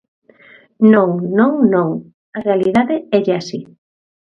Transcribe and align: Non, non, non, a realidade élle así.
Non, 0.93 1.09
non, 1.39 1.53
non, 1.73 1.89
a 2.37 2.39
realidade 2.49 2.95
élle 3.17 3.33
así. 3.41 3.59